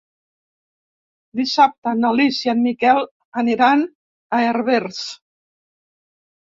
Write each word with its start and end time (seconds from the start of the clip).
Dissabte 1.39 1.93
na 1.99 2.11
Lis 2.21 2.41
i 2.47 2.53
en 2.55 2.65
Miquel 2.69 3.03
aniran 3.45 3.87
a 3.87 4.43
Herbers. 4.49 5.07